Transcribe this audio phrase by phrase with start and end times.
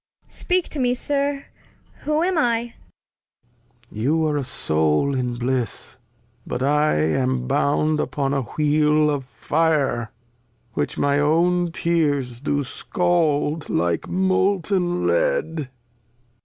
[0.23, 0.31] •Cord.
[0.31, 0.95] Speak to me.
[0.95, 1.45] Sir,
[2.05, 2.59] whom am I?
[2.63, 2.73] Lear.
[3.91, 5.97] You are a Soul in Bliss,
[6.47, 10.09] but I am bound Upon a Wheel of Fire,
[10.73, 15.57] which my own Tears Do scald hke Molten Lead.
[15.57, 15.69] Cord.